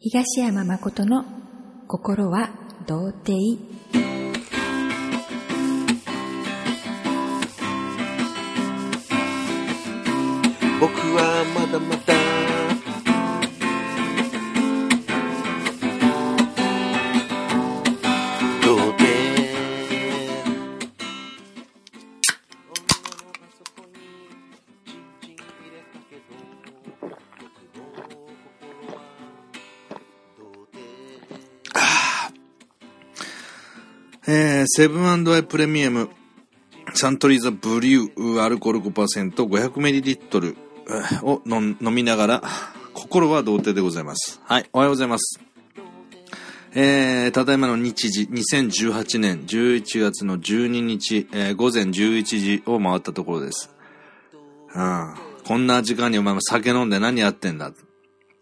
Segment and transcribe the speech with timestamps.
[0.00, 1.24] 東山誠の
[1.88, 2.50] 心は
[2.86, 3.34] 童貞。
[10.80, 12.37] 僕はまだまだ
[34.30, 36.10] えー、セブンアイプレミアム、
[36.92, 40.56] サントリーザブリュー、アルコール 5%500ml
[41.22, 42.42] を飲みながら、
[42.92, 44.38] 心は童貞でございます。
[44.44, 45.40] はい、おはようございます。
[46.74, 53.74] えー、ただいまの日時、2018年11月の12日、えー午前11時を回ったところです。
[54.74, 55.14] うん。
[55.46, 57.68] こんな時間にお前も酒飲んで何やってんだ。
[57.68, 57.72] い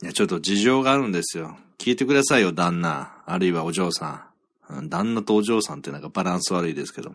[0.05, 1.57] や、ちょっと事情があるんですよ。
[1.79, 3.23] 聞いてくださいよ、旦那。
[3.25, 4.36] あるいはお嬢さん。
[4.83, 7.15] 旦那とお嬢さんってなんかバランス悪いですけど。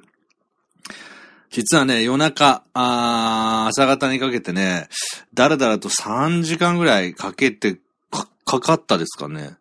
[1.49, 4.87] 実はね、夜中、あ朝方にかけてね、
[5.33, 7.77] だらだらと3時間ぐらいかけて、
[8.09, 9.57] か、かかったですかね。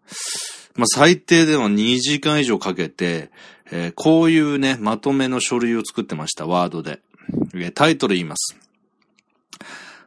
[0.77, 3.31] まあ、最低でも2時間以上かけて、
[3.73, 7.01] えーこういうね、まとめの書類を作ってました、ワードで。
[7.75, 8.57] タイトル言います。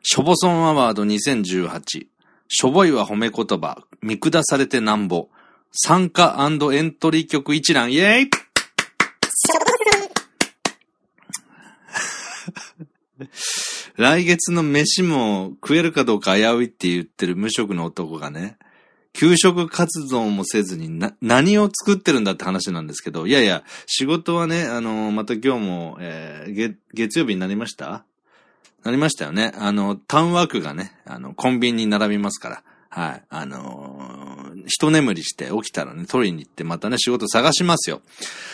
[0.01, 2.07] しょぼそんアワード2018。
[2.47, 3.83] しょぼいは褒め言葉。
[4.01, 5.29] 見下されてなんぼ。
[5.75, 6.49] 参加エ
[6.81, 8.29] ントリー曲一覧、イェーイ
[13.97, 18.57] 来月の飯も食えるかどうか危ういって言ってる無職の男がね、
[19.13, 28.05] 給食活動もせずにな、何を作ってるんだって話なんですけど、いやいや、仕事はね、あの、また今日も、えー月、曜日になりました？
[28.83, 29.53] なりましたよね。
[29.57, 32.63] あの、タウンワークがね、あの、コンビニに並びますから。
[32.89, 33.23] はい。
[33.29, 34.22] あの
[34.65, 38.01] 一眠りして起きたらね、取りに行ってまたね、仕事探しますよ。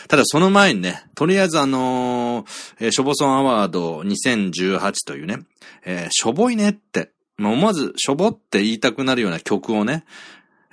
[0.08, 5.39] ただその前にね、とりあえずあのーえーしょぼそんアワード2018というね、
[5.86, 10.06] えーしょぼいねって、まあ思わずしょぼって言いたくなるような曲をね、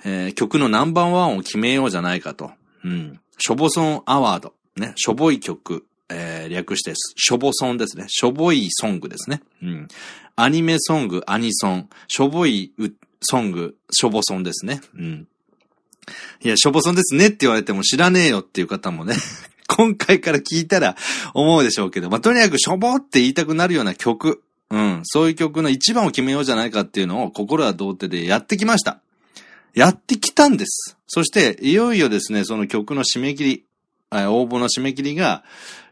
[0.03, 2.51] えー曲のナンバーワンを決めようじゃないかと。
[2.83, 3.19] うん。
[3.37, 4.53] しょぼそんアワード。
[4.75, 4.93] ね。
[4.95, 5.85] しょぼい曲。
[6.09, 6.93] えー略して。
[6.95, 8.05] しょぼそんですね。
[8.07, 9.41] しょぼいソングですね。
[9.61, 9.87] うん。
[10.35, 11.89] アニメソング、アニソン。
[12.07, 12.71] しょぼい
[13.21, 14.81] ソング、しょぼそんですね。
[14.95, 15.27] うん。
[16.43, 19.15] いや、しょぼそんですねって言われても知らねえよっていう方もね、
[19.67, 20.95] 今回から聞いたら
[21.33, 24.41] 思うでしょうけど、まあ、とにかくしょぼって言いたくなるような曲。
[24.69, 25.01] うん。
[25.03, 28.99] そういう曲の一番を決めようじゃないかっていうのを心は童貞でやってきました。
[29.73, 30.97] やってきたんです。
[31.07, 33.63] そして、いよいよですね、その曲の締め切り、
[34.11, 35.43] 応募の締め切りが、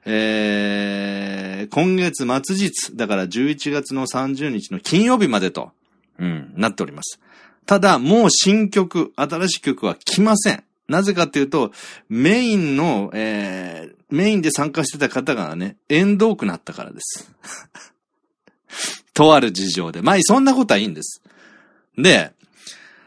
[0.05, 5.71] えー、今月末日、だから11月の30日の金曜日までと、
[6.19, 7.19] うん、なっております。
[7.65, 10.63] ただ、もう新曲、新しい曲は来ません。
[10.87, 11.71] なぜかっていうと、
[12.09, 17.31] メインの、えー、メインで参加してた方がね、縁遠くなったからです。
[19.13, 20.01] とある事情で。
[20.01, 21.21] まあ、そんなことはいいんです。
[21.97, 22.33] で、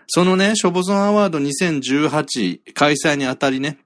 [0.08, 3.78] そのね、ショボソンアワード2018開催にあたりね、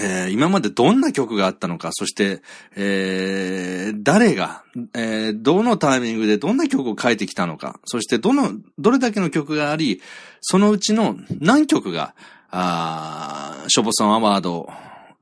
[0.00, 2.42] えー今までどんな曲があったのか、そして、
[2.76, 4.64] えー誰が、
[4.94, 10.00] えーどのタイミングでどんな曲を書いてきたのか、そしてどの、どれだけの曲があり、
[10.40, 12.14] そのうちの何曲が、
[12.50, 14.70] あショボソンアワード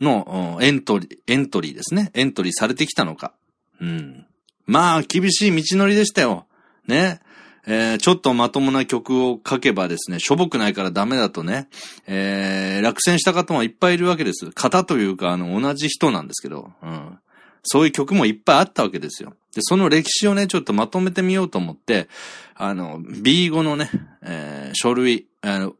[0.00, 2.10] のエントリー、エントリーですね。
[2.14, 3.32] エントリーされてきたのか。
[3.80, 4.26] うん。
[4.66, 6.46] まあ、厳しい道のりでしたよ。
[6.86, 7.20] ね。
[7.66, 11.68] えーちょっとまともな曲を書けばですね、しょぼくないからダメだとね、
[12.06, 14.50] えー落選した方もいっぱいいるわけです。
[14.52, 17.18] 方というか、あの、同じ人なんですけど、うん。
[17.62, 19.34] そういう曲もいっぱいあったわけですよ。
[19.54, 22.08] で、その歴史をね、ちょっとまとめてみようと思って、
[22.54, 23.90] あの、B5 のね、
[24.22, 25.74] えー書類、あの、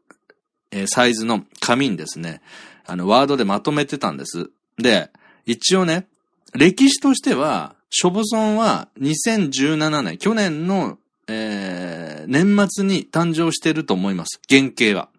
[0.71, 2.41] えーサイズの紙にですね、
[2.87, 4.49] あの、ワードでまとめてたんです。
[4.77, 5.11] で、
[5.45, 6.07] 一応ね、
[6.53, 14.41] 歴史としては、ショボソンは2017年、去年の、えー年末に誕生してると思います。
[14.49, 15.09] 原型は。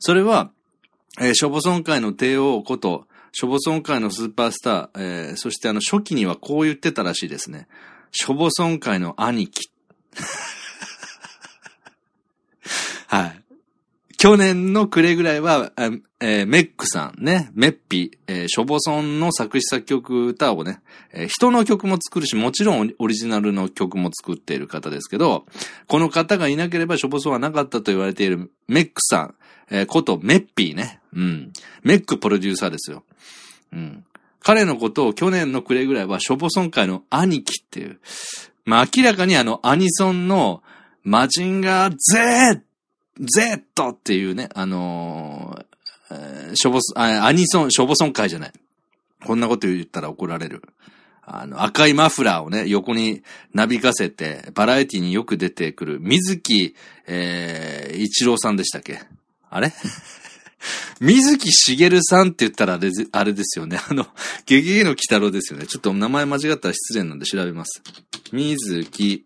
[0.00, 0.50] それは、
[1.20, 7.68] えーショボソン界の帝王こと、ショボソン界のスーパースター、えーそしてあの初期にはこう言ってたらしいですね。
[8.10, 9.70] ショボソン界の兄貴。
[13.06, 13.37] はい。
[14.18, 20.80] 去年の暮れぐらいは、えーメックさんね、メッピ、えーショボソンの作詞作曲歌をね、
[21.12, 25.46] えー人の曲も作るし、もちろんオリジナルの曲も作っている方ですけど、
[25.86, 29.34] この方がいなければショボソンはなかったと言われているメックさん、
[29.70, 30.98] えーことメッピーね。
[31.14, 31.52] うん。
[31.84, 33.04] メックプロデューサーですよ。
[33.72, 34.04] うん。
[34.42, 38.00] 彼のことを去年の暮れぐらいはショボソン界の兄貴っていう。
[38.64, 40.64] まあ明らかにあのアニソンの
[41.04, 42.62] マジンガー Z
[43.20, 45.64] Z っていうね、あのー
[46.10, 48.52] えーしょぼそ、あ、アニソン、しょぼソン会じゃない。
[49.24, 50.62] こんなこと言ったら怒られる。
[51.22, 53.22] あの、赤いマフラーをね、横に
[53.52, 56.74] なびかせて、バラエティによく出てくる、水木、
[57.06, 59.00] えー、一郎さんでしたっけ？
[59.50, 59.72] あれ？
[61.00, 63.78] 水木しげるさんって言ったらあれあれですよね。
[63.88, 64.06] あの、
[64.46, 65.66] ゲゲゲの鬼太郎ですよね。
[65.66, 67.82] ちょっと名前間違ったら失礼なんで調べます。
[68.32, 69.24] 水木、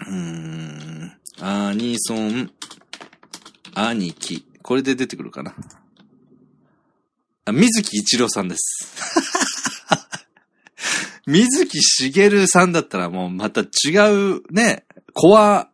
[0.00, 0.53] うーん、
[1.74, 2.52] アニソン、
[3.74, 4.46] 兄貴。
[4.62, 5.56] これで出てくるかな？
[7.46, 8.94] あ水木一郎さんです。
[11.26, 13.64] 水木しげるさんだったらもうまた違
[14.36, 14.84] うね、
[15.14, 15.68] コア、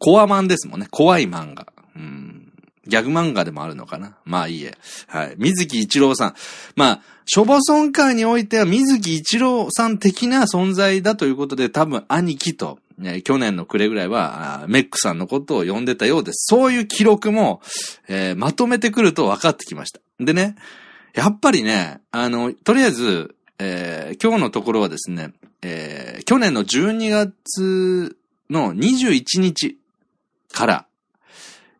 [0.00, 0.88] コアマンですもんね。
[0.90, 1.72] 怖い漫画。
[1.94, 2.52] うん。
[2.88, 4.16] ギャグ漫画でもあるのかな？
[4.24, 4.76] まあいいえ。
[5.06, 5.36] はい。
[5.38, 6.34] 水木一郎さん。
[6.74, 16.46] まあ、しょぼそん会においては水木一郎さん的な存在だということで多分兄貴と、ね、去年の暮れぐらいは、メックさんのことを呼んでたようです。
[16.48, 17.60] そういう記録も、
[18.08, 20.00] えーまとめてくると分かってきました。
[20.20, 20.56] でね、
[21.14, 25.32] やっぱりね、あの、とりあえず、えー今日のところはですね、
[25.62, 28.16] えー去年の12月
[28.48, 29.76] の21日
[30.52, 30.86] から、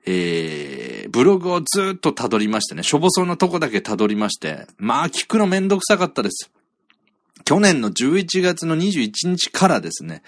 [0.06, 6.50] えーブログをずっと辿りましてね、しょぼそうなとこだけ辿りまして、まあ聞くのめんどくさかったです。
[7.44, 10.22] 去年の11月の21日からですね、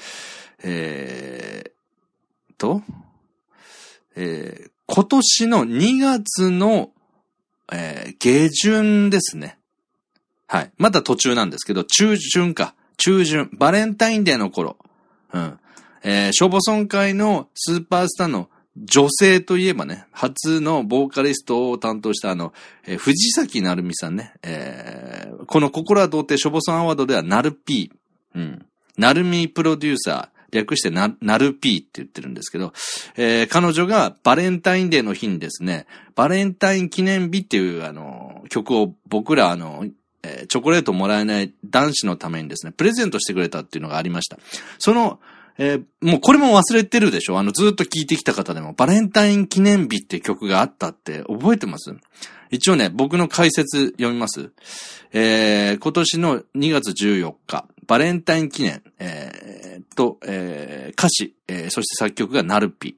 [0.62, 2.82] えーと、
[4.14, 6.90] えー今年の2月の、
[7.72, 9.58] えー下旬ですね。
[10.46, 10.70] はい。
[10.78, 12.74] まだ途中なんですけど、中旬か。
[12.96, 13.50] 中旬。
[13.52, 14.76] バレンタインデーの頃。
[15.32, 15.58] うん。
[16.04, 22.52] えー、消防村会のスーパースターの女性といえばね、初のボーカリストを担当したあの、
[22.86, 24.34] えー藤崎なるみさんね。
[24.42, 27.90] えーこの心は童貞消防村アワードではなる P。
[28.34, 28.66] うん。
[28.96, 30.35] なるみプロデューサー。
[30.56, 32.72] 略してな、なる P って言ってるんですけど、
[33.16, 39.86] えー彼女がバレンタインデーの日にですね、バレンタイン記念日っていうあの、曲を僕らあの、
[40.22, 44.38] えーチョコレートもらえない男子のためにですね、プレゼントしてくれたっていうのがありました。
[44.78, 45.20] その、
[45.58, 47.38] えーもうこれも忘れてるでしょ？
[47.38, 51.94] あの、ずっと聴いてきた方でも、バレンタイン記念日って曲があったって覚えてます？
[52.50, 54.50] 一応ね、僕の解説読みます。
[55.12, 62.96] えー今年の2月14日、バレンタイン記念、えーと、えー歌詞、えーそして作曲がナルピ。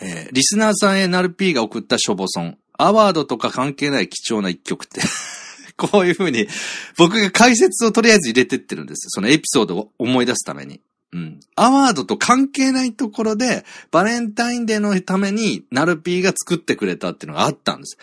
[0.00, 2.58] えーリスナーさんへナルピーが送ったショボソン。
[2.76, 5.00] アワードとか関係ない貴重な一曲って。
[5.76, 6.48] こういう風に、
[6.96, 9.06] 僕が解説をとりあえず入れてってるんです。
[9.10, 10.80] そのエピソードを思い出すために。
[11.14, 11.40] うん。
[11.54, 17.96] アワードと関係ないところで、バレンタインデーのために、ナルピーが作ってくれたっていうのがあったんです。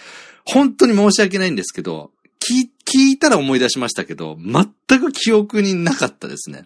[0.45, 6.63] 本当に申し訳ないんですけど、聞聞いたら思い出しましたけど、全く記憶になかったですね。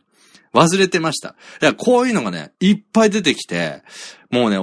[0.53, 1.35] 忘れてました。
[1.61, 3.81] いや、こういうのがね、いっぱい出てきて、
[4.29, 4.57] もうね、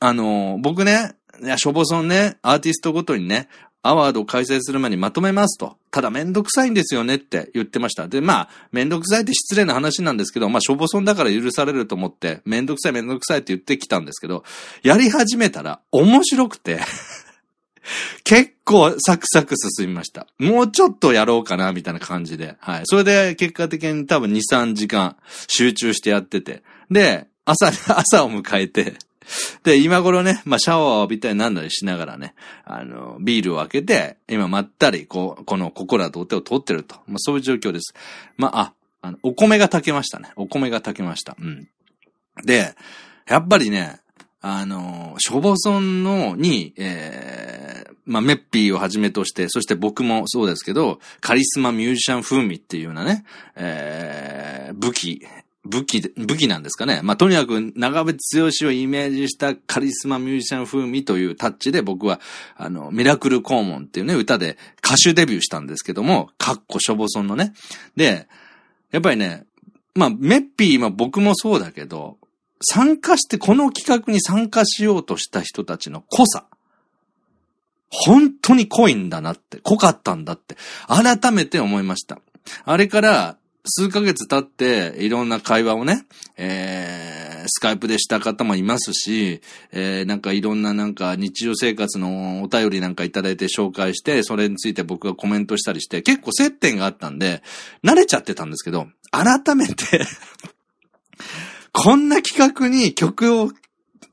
[0.00, 3.48] あのー僕ね、いや、しょぼそんね、アーティストごとにね、
[3.82, 5.76] アワードを開催する前にまとめますと。
[5.90, 8.08] ただめんどくさいんですよねって言ってました。
[8.08, 14.44] で、まあ、めんどくさいって失礼な話なんですけど、まあ、しょぼそんだから許されると思って、めんどくさいめんどくさいって言ってきたんですけど、
[14.82, 16.80] やり始めたら面白くて、
[18.24, 20.26] 結構サクサク進みました。
[20.38, 22.56] もうちょっとやろうかな、みたいな感じで。
[22.60, 22.82] はい。
[22.84, 25.16] それで結果的に多分2、3時間
[25.48, 26.62] 集中してやってて。
[26.90, 28.94] で、朝、朝を迎えて、
[29.64, 32.34] で、今頃ね、まあ、シャワーを浴びたりなんだりしながらね、
[32.64, 36.96] あの、ビールを開けて、今まったり、こう、この心は童貞を取ってると。
[37.06, 37.94] まあ、そういう状況です。
[38.36, 40.30] まあ、あ、あの、お米が炊けましたね。
[40.36, 41.36] お米が炊けました。
[41.38, 41.68] うん。
[42.44, 42.74] で、
[43.26, 44.00] やっぱりね、
[44.42, 53.24] あの、消防村のに、えー、まあ、メッピーをはじめとして、そして僕もそうですけど、カリスマミュージシャン風味っていうようなね、
[53.54, 55.26] えー、武器、
[55.64, 57.00] 武器、武器なんですかね。
[57.02, 58.16] まあ、とにかく長渕
[58.62, 62.20] 剛をイメージしたカリスマミュージシャン風味というタッチで僕は、
[62.56, 67.52] あの、ミラクルコーモンっていうね、歌で歌手デビューしたんですけども、かっこしょぼそんのね。
[67.94, 68.26] で、
[68.90, 69.44] やっぱりね、
[69.94, 72.16] まあ、メッピー、まあ僕もそうだけど、
[72.62, 76.46] 参加して、この企画に参加しようとした人たちの濃さ。
[77.90, 82.20] 本当に濃いんだなって、濃かったんだって、改めて思いました。
[82.64, 97.42] あれから、数ヶ月経って、いろんな会話をね、えー、スカイプでした方もいますし、えー、なんかいろんななんか日常生活のお便りなんかいただいて紹介して、それについて僕がコメントしたりして、結構接点があったんで、
[97.84, 100.06] 慣れちゃってたんですけど、改めて
[101.72, 103.50] こんな企画に曲を、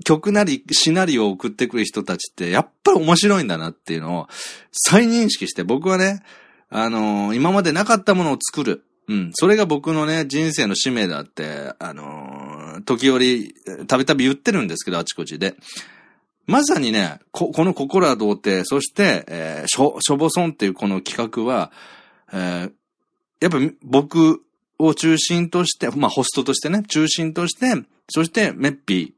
[0.05, 4.27] 曲なり、シナリオを送ってくる人たちって、やっぱり面白いんだなっていうのを
[4.71, 6.21] 再認識して、僕はね、
[6.69, 8.83] あのー今までなかったものを作る。
[9.07, 9.31] うん。
[9.33, 13.53] それが僕のね、人生の使命だって、あのー時折、
[13.87, 15.55] たびたび言ってるんですけど、あちこちで。
[16.45, 21.71] まさにね、ここの心は童貞、そして、えー、しょ、しょぼそんっていうこの企画は、
[22.31, 22.71] えー、
[23.41, 24.41] やっぱ僕
[24.79, 27.73] を中心として、まあホストとしてね、中心として、
[28.09, 29.13] そしてメッピ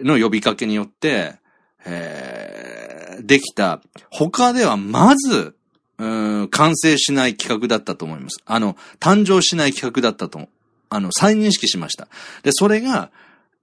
[0.00, 1.36] ーの呼びかけによって、
[1.84, 3.80] えー、できた、
[4.10, 5.55] 他ではまず、
[5.98, 8.38] うん、完成しない企画だったと思います。
[8.44, 10.48] あの、誕生しない企画だったと、
[10.90, 12.08] あの、再認識しました。
[12.42, 13.10] で、それが、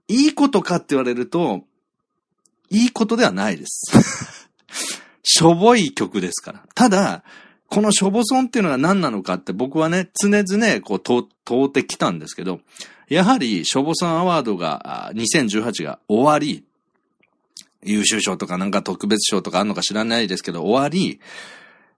[0.08, 1.64] いいことかって言われると、
[2.70, 3.92] いいことではないです。
[5.24, 6.64] しょぼい曲ですから。
[6.76, 7.24] ただ、
[7.68, 11.28] このしょぼソンっていうのが何なのかって僕はね、常々こう問
[11.66, 12.60] うてきたんですけど、
[13.10, 16.64] やはりしょぼソンアワードが2018が終わり、
[17.84, 21.20] 優秀賞とかなんか特別賞とかあるのか知らないですけど、終わり、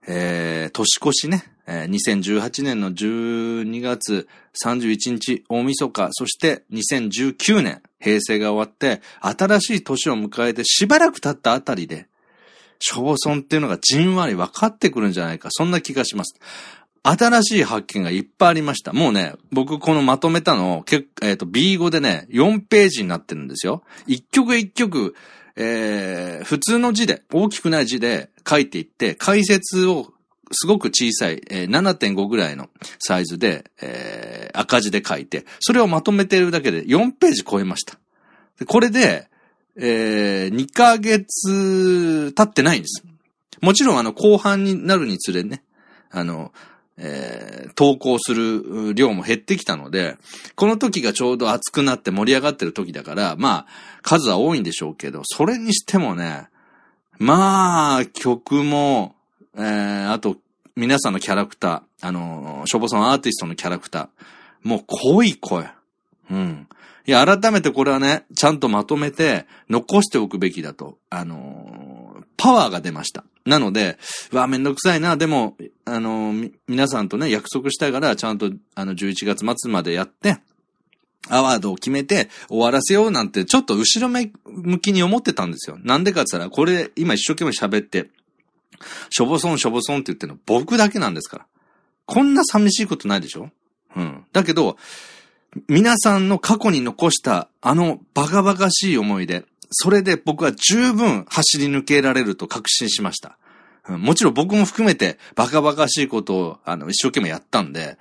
[0.06, 4.28] えー、年越しね、えー、2018年の12月
[4.64, 12.06] 31日大晦日、そして2019年平成が終わって、新しい年を迎えてしばらく経ったあたりで、
[12.78, 16.38] 小村っていうのがじんわり分かってくるんじゃないか、そんな気がします。
[17.02, 18.92] 新しい発見がいっぱいありました。
[18.92, 23.82] もうね、僕このまとめたの、けえっ、ー、と、B5 でね、4ページになってるんですよ。
[24.08, 25.14] 一曲一曲、
[25.56, 30.12] えー、普通の字で、大きくない字で書いていって、解説を
[30.52, 37.98] すごく小さい、えー、7.5ぐらいのサイズで、えー、赤字で書いて、それをまとめているだけで4ページ超えました。
[38.66, 39.28] これで、
[39.76, 43.02] えー、2ヶ月経ってないんです。
[43.60, 45.62] もちろんあの後半になるにつれね、
[46.10, 46.52] あの、
[46.98, 50.16] えー、投稿する量も減ってきたので、
[50.54, 53.66] この時がちょうど熱くなって盛り上がってる時だから、まあ、
[54.02, 56.48] 数は多いんでしょうけど、それにしてもね、
[57.18, 59.14] まあ、曲も、
[59.56, 60.36] えー、あと、
[60.74, 65.68] 皆さんのキャラクター、あの、しょぼさんアーティストのキャラクター、もう濃い声。
[66.30, 66.68] うん。
[67.06, 71.85] いや、改めてこれはね、ちゃんとまとめて残しておくべきだと、あの、
[72.36, 73.24] パワーが出ました。
[73.44, 73.98] なので、
[74.32, 76.34] うわ、めんどくさいな、でも、あの、
[76.66, 80.38] 皆さんとね、約束したから、ちゃんと、あの、11月末までやって、
[81.28, 85.78] アワードを決めて終わらせようなんて、ちょっと後ろ向きに思ってたんですよ。
[85.82, 88.10] なんでかって言ったら、これ、今一生懸命喋って、
[89.10, 91.46] しょぼそんしょぼそんって言ってるの僕だけなんですから。
[92.04, 93.50] こんな寂しいことないでしょ？
[93.96, 94.24] うん。
[94.32, 94.76] だけど、
[95.68, 103.38] 皆さんの過去に残したあのバカバカしい思い出、それで僕は十分走り抜けられると確信しました。
[103.88, 107.98] もちろん僕も含めてバカバカしいことをあの一生懸命やったんで、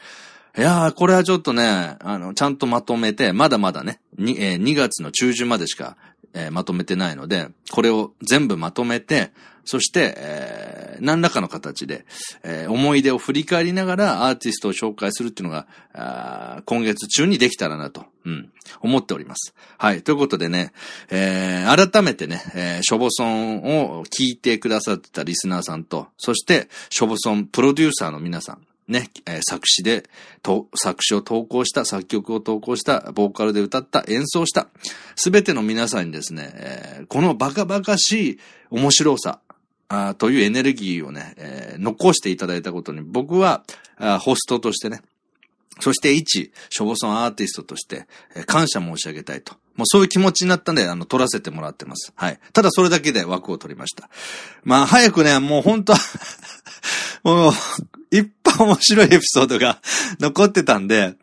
[0.57, 5.97] いやー、これはちょっとね、あの、ちゃんとまとめて、まだまだね、2, 2月の中旬までしか、
[6.33, 9.31] えー、まとめてないので、これを全部まとめて、
[9.65, 12.05] そして、えー、何らかの形で、
[12.43, 19.53] えー、思い出を振り返りながらアーティストを紹介するっていうのが、あ今月中にできたらなと、うん、思っております。
[19.77, 20.03] はい。
[20.03, 20.71] ということでね、
[21.09, 30.07] えー、改めてね、えー、ショボソンを聞いてくださってたリスナーさんと、そして、ショボソンプロデューサーの皆さん、ね、えー、作詞で、
[30.43, 34.67] と、作詞を投稿した、作曲を投稿した、ボーカルで歌った、演奏した、
[35.15, 39.39] すべての皆さんにですね、えー、このバカバカしい面白さ、
[39.87, 43.63] あというエネルギーをね、えー、残していただいたことに、僕は
[44.21, 45.01] ホストとしてね、
[45.79, 49.53] そして一、ショボソンアーティストとして、えー、感謝申し上げたいと。
[49.75, 52.13] もうそういう気持ちになったんで、あの、撮らせてもらってます。
[52.15, 52.39] はい。
[52.53, 54.09] ただそれだけで枠を取りました。
[54.63, 55.93] まあ、早くね、もう本当
[57.23, 57.53] もう、
[58.11, 59.79] いっぱい面白いエピソードが
[60.19, 61.15] 残ってたんで、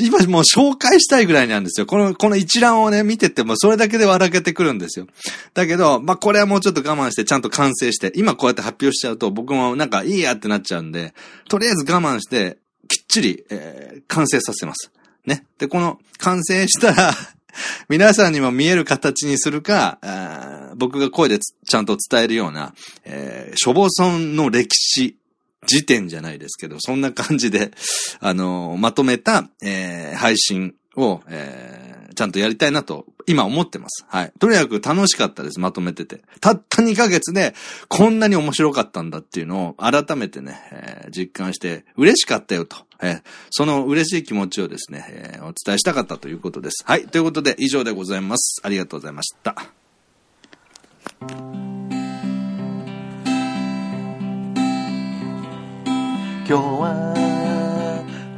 [0.00, 1.86] 今もう紹介したいぐらいなんですよ。
[1.86, 5.06] この、この一覧をね、見ててもそれだけで笑けてくるんですよ。
[5.54, 11.14] だけど、まあ、これはもうちょっと我慢してちゃんと完成して、今こうやって発表しちゃうと僕もなんかいいやってなっちゃうんで、
[11.48, 14.92] とりあえず我慢して、きっちり、えー、完成させます。
[15.26, 15.44] ね。
[15.58, 17.14] で、この完成したら
[17.88, 19.98] 皆さんにも見える形にするか、
[20.76, 22.74] 僕が声でちゃんと伝えるような、
[23.04, 25.16] えー、処方村の歴史
[25.66, 27.70] 時点じゃないですけど、そんな感じで、
[28.20, 34.04] あの、まとめた、えー、配信を、えー、ちゃんとやりたいなと、今思ってます。
[34.08, 34.32] はい。
[34.38, 36.22] とにかく楽しかったです、まとめてて。
[36.40, 37.54] たった2ヶ月で、
[37.88, 42.76] こんなに面白かったんだっていうのを、改めてね、えー、実感して、嬉しかったよと。
[43.00, 46.84] えー、その嬉しい気持ちをですね、えー、お伝えしたかったということです。
[46.84, 47.06] はい。
[47.06, 48.60] ということで、以上でございます。
[48.62, 49.56] ありがとうございました。
[56.44, 57.14] 今日は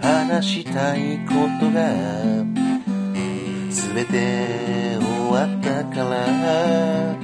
[0.03, 1.89] 話したいことが
[3.71, 7.17] 全て終わったから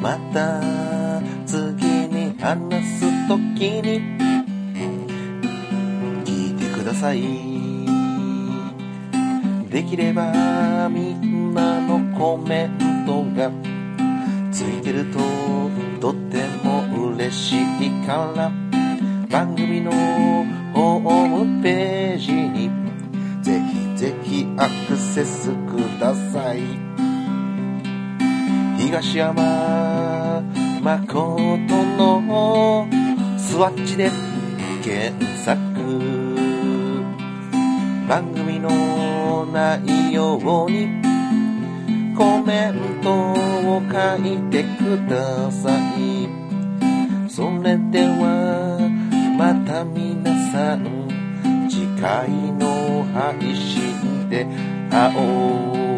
[0.00, 0.62] また
[1.46, 4.00] 次に話すときに
[6.24, 7.22] 聞いてください。
[9.70, 13.50] できればみんなのコメントが
[14.50, 15.18] ついてると
[16.00, 16.82] とっても
[17.12, 18.61] 嬉しいから。
[19.32, 19.90] 番組の
[20.74, 22.70] ホームページに
[23.42, 26.60] ぜひぜひアクセスください。
[28.76, 30.42] 東山
[30.82, 32.86] 誠の
[33.38, 34.10] スワッチで
[34.84, 35.56] 検索。
[38.06, 40.88] 番組の内容に
[42.14, 46.28] コメントを書いてください。
[47.30, 48.71] それでは。
[49.42, 51.08] また皆さん
[51.68, 54.46] 次回の配信で
[54.88, 55.91] 会おう。